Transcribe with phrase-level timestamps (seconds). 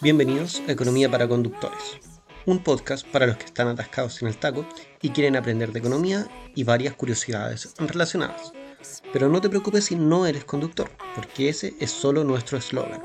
[0.00, 1.98] Bienvenidos a Economía para Conductores,
[2.46, 4.64] un podcast para los que están atascados en el taco
[5.02, 8.52] y quieren aprender de economía y varias curiosidades relacionadas.
[9.12, 13.02] Pero no te preocupes si no eres conductor, porque ese es solo nuestro eslogan.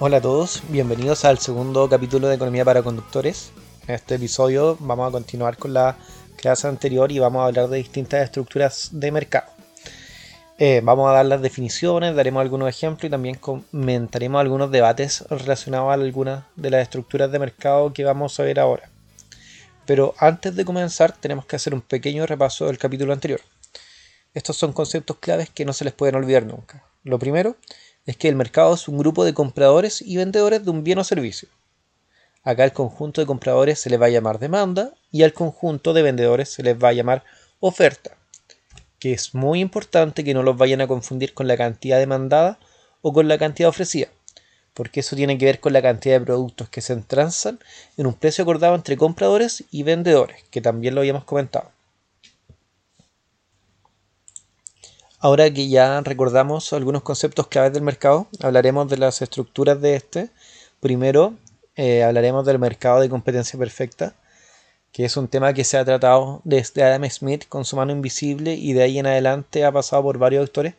[0.00, 3.50] Hola a todos, bienvenidos al segundo capítulo de Economía para Conductores.
[3.88, 5.96] En este episodio vamos a continuar con la
[6.36, 9.50] clase anterior y vamos a hablar de distintas estructuras de mercado.
[10.56, 15.90] Eh, vamos a dar las definiciones, daremos algunos ejemplos y también comentaremos algunos debates relacionados
[15.90, 18.88] a algunas de las estructuras de mercado que vamos a ver ahora.
[19.84, 23.40] Pero antes de comenzar tenemos que hacer un pequeño repaso del capítulo anterior.
[24.32, 26.84] Estos son conceptos claves que no se les pueden olvidar nunca.
[27.02, 27.56] Lo primero
[28.08, 31.04] es que el mercado es un grupo de compradores y vendedores de un bien o
[31.04, 31.50] servicio.
[32.42, 36.00] Acá al conjunto de compradores se les va a llamar demanda y al conjunto de
[36.00, 37.22] vendedores se les va a llamar
[37.60, 38.16] oferta,
[38.98, 42.58] que es muy importante que no los vayan a confundir con la cantidad demandada
[43.02, 44.08] o con la cantidad ofrecida,
[44.72, 47.58] porque eso tiene que ver con la cantidad de productos que se entranzan
[47.98, 51.70] en un precio acordado entre compradores y vendedores, que también lo habíamos comentado.
[55.20, 60.30] Ahora que ya recordamos algunos conceptos claves del mercado, hablaremos de las estructuras de este.
[60.78, 61.34] Primero,
[61.74, 64.14] eh, hablaremos del mercado de competencia perfecta,
[64.92, 68.54] que es un tema que se ha tratado desde Adam Smith con su mano invisible
[68.54, 70.74] y de ahí en adelante ha pasado por varios autores,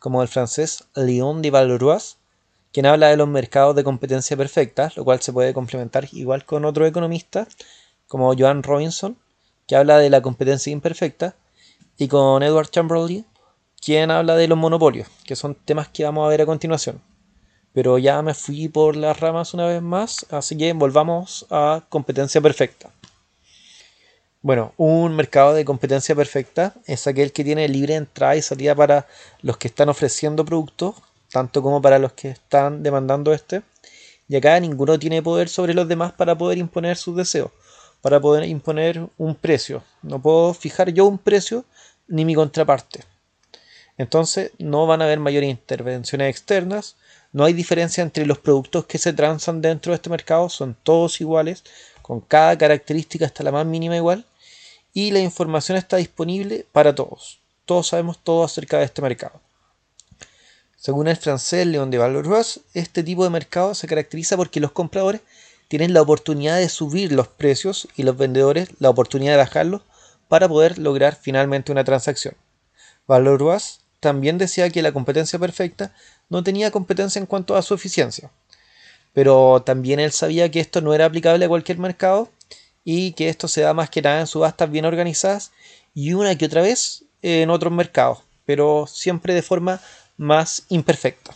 [0.00, 2.16] como el francés Léon de Valois,
[2.72, 6.64] quien habla de los mercados de competencia perfecta, lo cual se puede complementar igual con
[6.64, 7.46] otro economista,
[8.08, 9.16] como Joan Robinson,
[9.68, 11.36] que habla de la competencia imperfecta,
[11.96, 13.24] y con Edward Chamberlain,
[13.84, 17.02] quien habla de los monopolios, que son temas que vamos a ver a continuación.
[17.74, 22.40] Pero ya me fui por las ramas una vez más, así que volvamos a competencia
[22.40, 22.90] perfecta.
[24.40, 29.06] Bueno, un mercado de competencia perfecta es aquel que tiene libre entrada y salida para
[29.42, 30.94] los que están ofreciendo productos,
[31.30, 33.62] tanto como para los que están demandando este.
[34.28, 37.50] Y acá ninguno tiene poder sobre los demás para poder imponer sus deseos,
[38.00, 39.82] para poder imponer un precio.
[40.00, 41.66] No puedo fijar yo un precio
[42.08, 43.13] ni mi contraparte.
[43.96, 46.96] Entonces no van a haber mayores intervenciones externas,
[47.32, 51.20] no hay diferencia entre los productos que se transan dentro de este mercado, son todos
[51.20, 51.64] iguales,
[52.02, 54.24] con cada característica hasta la más mínima igual,
[54.92, 57.40] y la información está disponible para todos.
[57.64, 59.40] Todos sabemos todo acerca de este mercado.
[60.76, 65.22] Según el francés Leon de Valois, este tipo de mercado se caracteriza porque los compradores
[65.68, 69.82] tienen la oportunidad de subir los precios y los vendedores la oportunidad de bajarlos
[70.28, 72.36] para poder lograr finalmente una transacción.
[73.06, 75.90] Valois también decía que la competencia perfecta
[76.28, 78.30] no tenía competencia en cuanto a su eficiencia.
[79.14, 82.28] Pero también él sabía que esto no era aplicable a cualquier mercado
[82.84, 85.52] y que esto se da más que nada en subastas bien organizadas
[85.94, 89.80] y una que otra vez en otros mercados, pero siempre de forma
[90.18, 91.34] más imperfecta.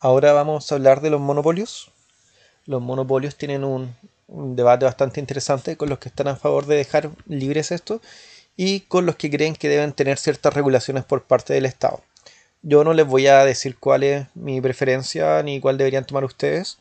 [0.00, 1.90] Ahora vamos a hablar de los monopolios.
[2.64, 3.94] Los monopolios tienen un,
[4.26, 8.00] debate bastante interesante con los que están a favor de dejar libres esto
[8.56, 12.02] y con los que creen que deben tener ciertas regulaciones por parte del Estado.
[12.62, 16.78] Yo no les voy a decir cuál es mi preferencia ni cuál deberían tomar ustedes.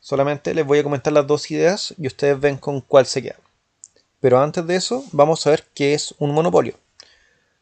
[0.00, 3.40] Solamente les voy a comentar las dos ideas y ustedes ven con cuál se quedan.
[4.20, 6.74] Pero antes de eso, vamos a ver qué es un monopolio.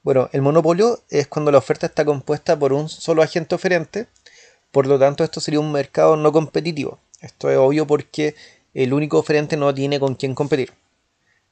[0.03, 4.07] Bueno, el monopolio es cuando la oferta está compuesta por un solo agente oferente,
[4.71, 6.99] por lo tanto esto sería un mercado no competitivo.
[7.21, 8.37] Esto es obvio porque
[8.75, 10.73] el único oferente no tiene con quién competir.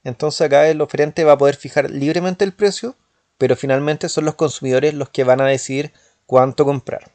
[0.07, 2.95] Entonces acá el oferente va a poder fijar libremente el precio,
[3.39, 5.93] pero finalmente son los consumidores los que van a decidir
[6.27, 7.11] cuánto comprar.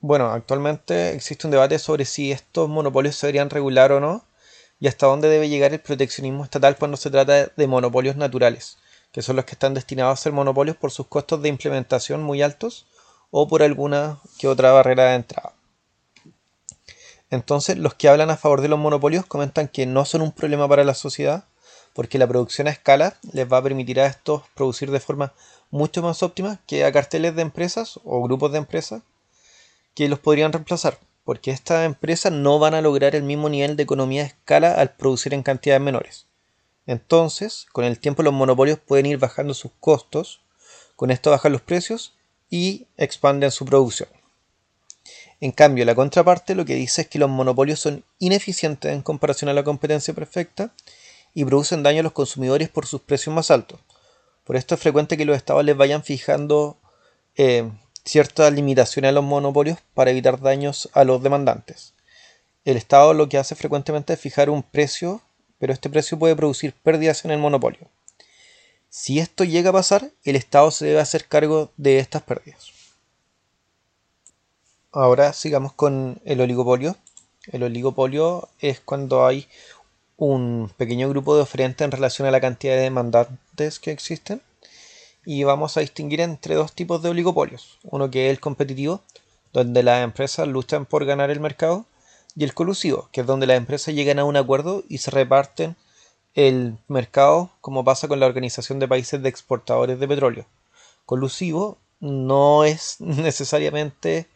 [0.00, 4.24] Bueno, actualmente existe un debate sobre si estos monopolios se deberían regular o no
[4.80, 8.78] y hasta dónde debe llegar el proteccionismo estatal cuando se trata de monopolios naturales,
[9.12, 12.40] que son los que están destinados a ser monopolios por sus costos de implementación muy
[12.40, 12.86] altos
[13.30, 15.55] o por alguna que otra barrera de entrada.
[17.30, 20.68] Entonces, los que hablan a favor de los monopolios comentan que no son un problema
[20.68, 21.44] para la sociedad,
[21.92, 25.32] porque la producción a escala les va a permitir a estos producir de forma
[25.70, 29.02] mucho más óptima que a carteles de empresas o grupos de empresas
[29.94, 33.82] que los podrían reemplazar, porque estas empresas no van a lograr el mismo nivel de
[33.82, 36.26] economía a escala al producir en cantidades menores.
[36.86, 40.42] Entonces, con el tiempo los monopolios pueden ir bajando sus costos,
[40.94, 42.14] con esto bajan los precios
[42.48, 44.08] y expanden su producción.
[45.40, 49.50] En cambio, la contraparte lo que dice es que los monopolios son ineficientes en comparación
[49.50, 50.72] a la competencia perfecta
[51.34, 53.78] y producen daño a los consumidores por sus precios más altos.
[54.44, 56.78] Por esto es frecuente que los estados les vayan fijando
[57.34, 57.70] eh,
[58.04, 61.92] ciertas limitaciones a los monopolios para evitar daños a los demandantes.
[62.64, 65.20] el Estado lo que hace frecuentemente es fijar un precio,
[65.58, 67.88] pero este precio puede producir pérdidas en el monopolio.
[68.88, 72.75] Si esto llega a pasar, el Estado se debe hacer cargo de estas pérdidas.
[74.98, 76.96] Ahora sigamos con el oligopolio.
[77.52, 79.46] El oligopolio es cuando hay
[80.16, 84.40] un pequeño grupo de oferentes en relación a la cantidad de demandantes que existen.
[85.26, 87.78] Y vamos a distinguir entre dos tipos de oligopolios.
[87.82, 89.02] Uno que es el competitivo,
[89.52, 91.84] donde las empresas luchan por ganar el mercado,
[92.34, 95.76] y el colusivo, que es donde las empresas llegan a un acuerdo y se reparten
[96.32, 100.46] el mercado, como pasa con la Organización de Países de Exportadores de Petróleo.
[101.04, 104.26] Colusivo no es necesariamente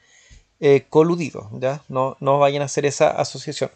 [0.60, 1.82] eh, coludido, ¿ya?
[1.88, 3.70] No, no vayan a hacer esa asociación.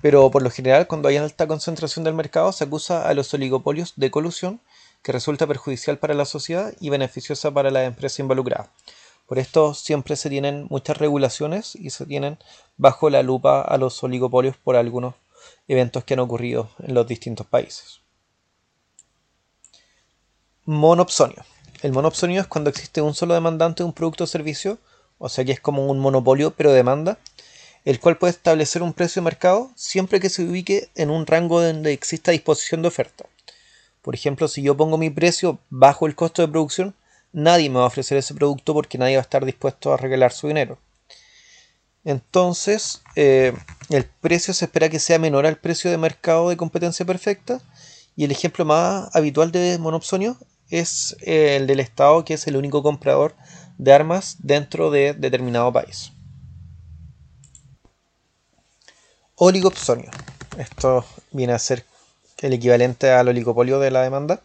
[0.00, 3.94] Pero por lo general, cuando hay alta concentración del mercado, se acusa a los oligopolios
[3.96, 4.60] de colusión,
[5.02, 8.70] que resulta perjudicial para la sociedad y beneficiosa para la empresa involucrada.
[9.26, 12.38] Por esto siempre se tienen muchas regulaciones y se tienen
[12.76, 15.14] bajo la lupa a los oligopolios por algunos
[15.68, 18.00] eventos que han ocurrido en los distintos países.
[20.64, 21.44] Monopsonio.
[21.82, 24.78] El monopsonio es cuando existe un solo demandante de un producto o servicio,
[25.24, 27.16] o sea que es como un monopolio pero demanda,
[27.84, 31.62] el cual puede establecer un precio de mercado siempre que se ubique en un rango
[31.62, 33.26] donde exista disposición de oferta.
[34.02, 36.96] Por ejemplo, si yo pongo mi precio bajo el costo de producción,
[37.32, 40.32] nadie me va a ofrecer ese producto porque nadie va a estar dispuesto a regalar
[40.32, 40.80] su dinero.
[42.04, 43.52] Entonces, eh,
[43.90, 47.60] el precio se espera que sea menor al precio de mercado de competencia perfecta.
[48.16, 50.36] Y el ejemplo más habitual de monopsonio
[50.68, 53.36] es el del Estado, que es el único comprador
[53.82, 56.12] de armas dentro de determinado país.
[59.34, 60.10] Oligopsonio.
[60.56, 61.84] Esto viene a ser
[62.38, 64.40] el equivalente al oligopolio de la demanda.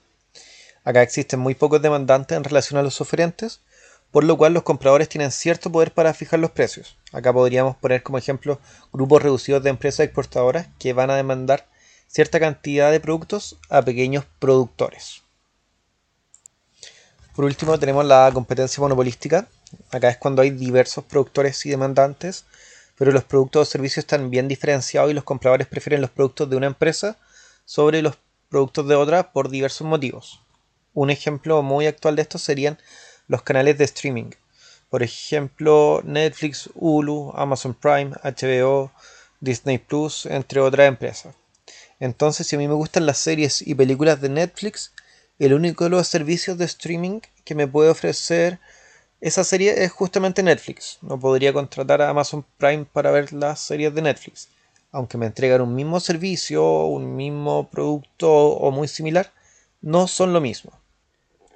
[0.83, 3.61] Acá existen muy pocos demandantes en relación a los oferentes,
[4.09, 6.97] por lo cual los compradores tienen cierto poder para fijar los precios.
[7.11, 8.59] Acá podríamos poner como ejemplo
[8.91, 11.67] grupos reducidos de empresas exportadoras que van a demandar
[12.07, 15.26] cierta cantidad de productos a pequeños productores.
[17.37, 19.47] Por último tenemos la competencia monopolística.
[19.91, 22.45] Acá es cuando hay diversos productores y demandantes,
[22.97, 26.55] pero los productos o servicios están bien diferenciados y los compradores prefieren los productos de
[26.55, 27.15] una empresa
[27.63, 28.17] sobre los
[28.49, 30.41] productos de otra por diversos motivos.
[30.95, 32.79] Un ejemplo muy actual de esto serían
[33.27, 34.31] los canales de streaming.
[34.89, 38.91] Por ejemplo, Netflix, Hulu, Amazon Prime, HBO,
[39.41, 41.35] Disney Plus, entre otras empresas.
[41.99, 44.91] Entonces, si a mí me gustan las series y películas de Netflix,
[45.39, 48.59] el único de los servicios de streaming que me puede ofrecer
[49.19, 50.99] esa serie es justamente Netflix.
[51.01, 54.49] No podría contratar a Amazon Prime para ver las series de Netflix.
[54.91, 59.31] Aunque me entregan un mismo servicio, un mismo producto o muy similar,
[59.81, 60.71] no son lo mismo.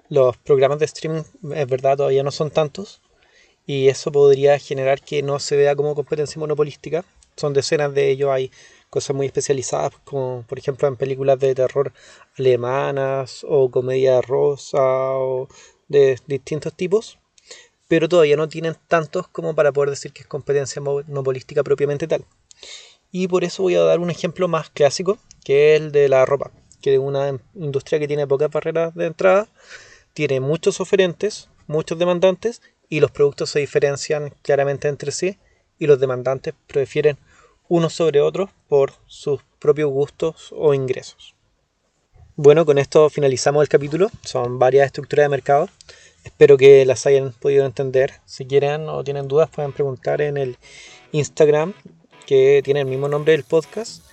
[0.10, 1.22] Los programas de streaming,
[1.56, 3.02] es verdad, todavía no son tantos,
[3.66, 7.06] y eso podría generar que no se vea como competencia monopolística.
[7.38, 8.52] Son decenas de ellos, hay
[8.92, 11.92] cosas muy especializadas, como por ejemplo en películas de terror
[12.38, 15.48] alemanas o comedia rosa o
[15.88, 17.18] de distintos tipos,
[17.88, 22.24] pero todavía no tienen tantos como para poder decir que es competencia monopolística propiamente tal.
[23.12, 26.26] Y por eso voy a dar un ejemplo más clásico, que es el de la
[26.26, 26.52] ropa,
[26.82, 29.50] que es una industria que tiene pocas barreras de entrada
[30.14, 35.38] tiene muchos oferentes, muchos demandantes y los productos se diferencian claramente entre sí
[35.80, 37.18] y los demandantes prefieren
[37.72, 41.36] unos sobre otros por sus propios gustos o ingresos.
[42.36, 44.12] Bueno, con esto finalizamos el capítulo.
[44.26, 45.70] Son varias estructuras de mercado.
[46.26, 48.16] Espero que las hayan podido entender.
[48.26, 50.58] Si quieren o tienen dudas pueden preguntar en el
[51.14, 51.74] Instagram
[52.28, 54.04] que tiene el mismo nombre del podcast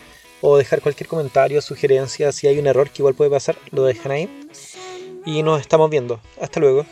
[0.40, 4.12] o dejar cualquier comentario, sugerencia, si hay un error que igual puede pasar, lo dejan
[4.12, 4.48] ahí
[5.26, 6.20] y nos estamos viendo.
[6.40, 6.86] Hasta luego.